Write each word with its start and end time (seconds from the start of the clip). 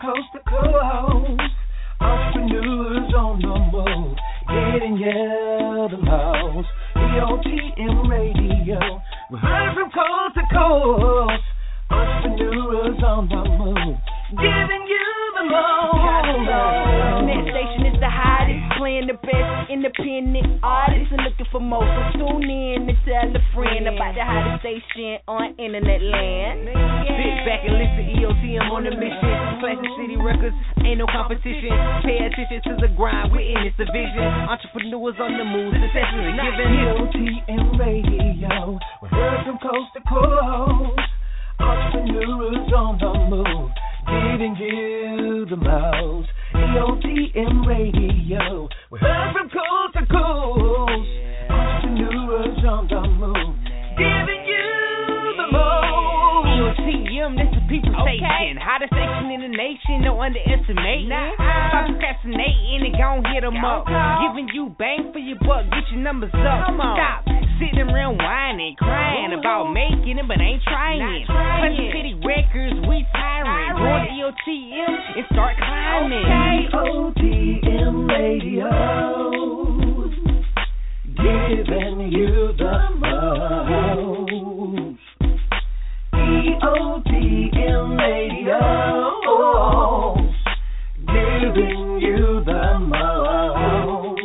coast 0.00 0.28
to 0.32 0.40
coast. 0.48 1.40
Entrepreneurs 2.00 3.12
on 3.14 3.42
the 3.42 3.54
move, 3.74 4.16
getting 4.46 4.96
you 4.96 5.88
the 5.90 5.98
most. 5.98 6.68
EOTM 6.96 8.08
Radio, 8.08 8.78
we 9.30 9.38
heard 9.38 9.74
from 9.74 9.90
coast 9.90 10.34
to 10.34 10.44
coast. 10.54 11.42
Entrepreneurs 11.90 13.02
on 13.02 13.28
the 13.28 13.42
move, 13.58 13.96
giving 14.30 14.84
you 14.86 15.08
the 15.38 15.44
most. 15.50 15.98
Net 17.26 17.42
station 17.50 17.86
is 17.90 17.98
the 18.00 18.10
hottest, 18.10 18.78
playing 18.78 19.06
the 19.06 19.14
best 19.14 19.70
independent 19.70 20.60
artists 20.62 21.10
and 21.10 21.22
looking 21.24 21.46
for 21.50 21.60
more. 21.60 21.82
So 22.14 22.18
tune 22.18 22.48
in 22.48 22.88
and 22.88 22.98
tell 23.04 23.26
a 23.26 23.42
friend 23.54 23.88
about 23.88 24.14
the 24.14 24.24
hottest 24.24 24.62
station 24.62 25.18
on 25.26 25.54
internet 25.58 26.02
land. 26.02 26.87
Back 27.48 27.64
and 27.64 27.80
listen, 27.80 28.04
EOTM 28.12 28.68
on 28.68 28.84
the 28.84 28.92
mission. 28.92 29.32
Classic 29.64 29.88
City 29.96 30.20
Records, 30.20 30.52
ain't 30.84 31.00
no 31.00 31.08
competition. 31.08 31.72
Pay 32.04 32.20
attention 32.20 32.60
to 32.60 32.76
the 32.76 32.92
grind, 32.92 33.32
we're 33.32 33.40
in 33.40 33.64
this 33.64 33.72
division. 33.80 34.20
Entrepreneurs 34.52 35.16
on 35.16 35.32
the 35.32 35.48
move, 35.48 35.72
success 35.72 36.12
is 36.12 36.28
a 36.28 36.34
given. 36.36 36.68
EOTM 36.76 37.80
Radio, 37.80 38.76
we 39.00 39.08
heard 39.08 39.48
from 39.48 39.56
coast 39.64 39.88
to 39.96 40.04
coast. 40.04 41.00
Entrepreneurs 41.56 42.68
on 42.68 43.00
the 43.00 43.16
move, 43.32 43.72
giving 44.04 44.52
you 44.60 45.46
the 45.48 45.56
most. 45.56 46.28
EOTM 46.52 47.64
Radio, 47.64 48.68
we 48.92 49.00
EOTM, 57.18 57.34
this 57.36 57.50
is 57.50 57.62
people 57.68 57.90
Okay. 57.98 58.18
station. 58.18 58.56
Hottest 58.58 58.92
station 58.94 59.30
in 59.30 59.40
the 59.40 59.48
nation, 59.56 60.02
no 60.02 60.20
underestimating. 60.22 61.08
Stop 61.10 61.86
procrastinating 61.86 62.86
and 62.86 62.96
gon' 62.96 63.24
hit 63.34 63.42
'em 63.44 63.64
up. 63.64 63.86
Giving 64.22 64.48
you 64.54 64.70
bang 64.78 65.12
for 65.12 65.18
your 65.18 65.38
buck, 65.38 65.68
get 65.70 65.90
your 65.90 66.00
numbers 66.00 66.32
up. 66.34 66.70
Stop 66.74 67.24
sitting 67.58 67.90
around 67.90 68.18
whining, 68.22 68.76
crying 68.76 69.32
Ooh. 69.32 69.38
about 69.38 69.72
making 69.72 70.18
it, 70.18 70.28
but 70.28 70.40
ain't 70.40 70.62
trying. 70.62 71.24
Trying. 71.26 71.90
City 71.92 72.14
Records, 72.22 72.78
we 72.86 73.04
tiring. 73.12 73.76
Go 73.76 73.82
to 73.82 74.10
EOTM 74.12 74.98
and 75.16 75.26
start 75.32 75.56
climbing. 75.56 76.24
EOTM 76.72 78.06
Radio, 78.06 78.70
giving 81.16 82.12
you 82.12 82.52
the 82.56 82.97
Radio, 87.98 88.60
giving 91.06 91.98
you 92.00 92.44
the 92.44 92.78
most. 92.78 94.20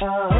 Oh. 0.00 0.37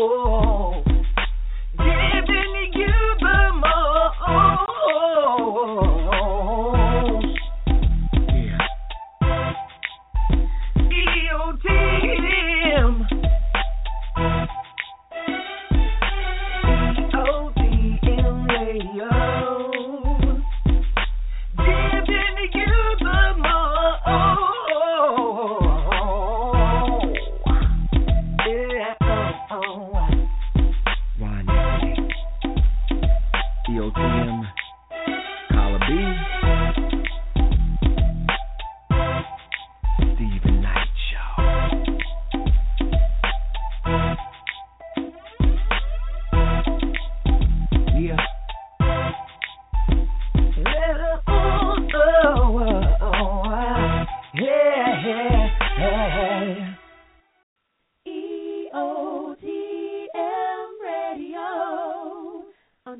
Giving 0.00 0.49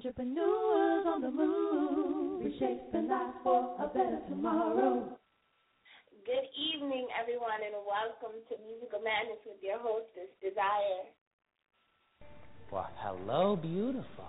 Entrepreneurs 0.00 1.04
on 1.06 1.20
the 1.20 1.30
move, 1.30 2.42
reshaping 2.42 3.06
life 3.06 3.34
for 3.44 3.76
a 3.78 3.86
better 3.88 4.18
tomorrow. 4.30 5.18
Good 6.24 6.48
evening, 6.56 7.06
everyone, 7.20 7.60
and 7.60 7.74
welcome 7.84 8.40
to 8.48 8.56
Musical 8.64 9.00
Madness 9.04 9.44
with 9.44 9.60
your 9.60 9.76
hostess, 9.78 10.32
Desire. 10.40 11.04
Well, 12.72 12.88
hello, 12.96 13.56
beautiful. 13.56 14.24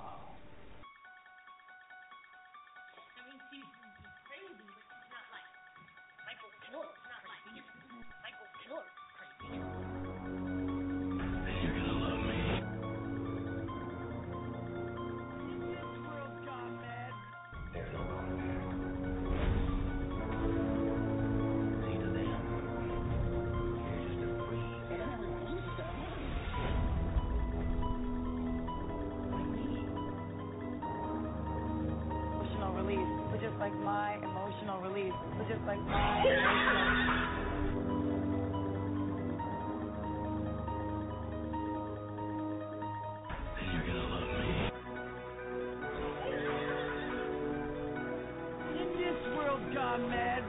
Like 33.72 33.84
my 33.84 34.16
emotional 34.18 34.82
release. 34.82 35.14
So 35.38 35.46
just 35.48 35.62
like 35.66 35.80
my 35.88 36.22
emotional 36.22 37.32
In 48.80 48.88
this 48.98 49.38
world 49.38 49.62
gone 49.74 50.10
mad. 50.10 50.44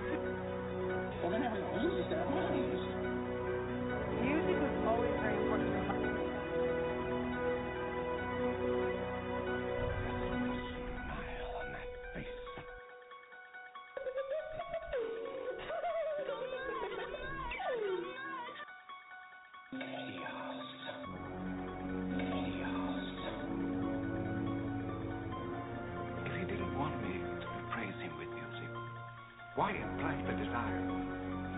Why 29.55 29.71
impress 29.73 30.17
the 30.27 30.33
desire? 30.33 30.81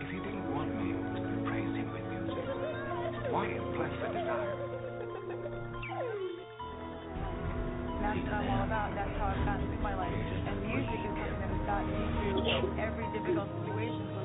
If 0.03 0.11
he 0.11 0.19
didn't 0.19 0.51
want 0.51 0.67
me 0.75 0.99
to 0.99 1.35
praise 1.47 1.71
him 1.79 1.93
with 1.95 2.03
music, 2.11 2.43
why 3.31 3.47
impress 3.47 3.95
the 4.03 4.09
desire? 4.19 4.55
That's 8.03 8.19
what 8.19 8.35
I'm 8.35 8.51
all 8.51 8.65
about. 8.67 8.91
That's 8.99 9.15
how 9.15 9.31
I've 9.31 9.47
gotten 9.47 9.67
through 9.71 9.79
my 9.79 9.95
life. 9.95 10.11
And 10.11 10.59
music 10.67 11.01
is 11.07 11.15
something 11.15 11.39
that 11.39 11.51
has 11.55 11.63
gotten 11.71 11.89
me 11.95 12.05
through 12.19 12.83
every 12.83 13.07
difficult 13.15 13.49
situation. 13.63 14.24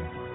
Music. 0.00 0.29